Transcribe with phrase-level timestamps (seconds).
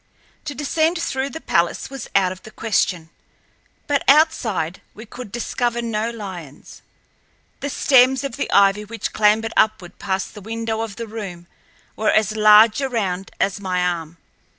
[0.45, 3.11] To descend through the palace was out of the question,
[3.85, 6.81] but outside we could discover no lions.
[7.59, 11.45] The stems of the ivy which clambered upward past the window of the room
[11.95, 14.17] were as large around as my arm.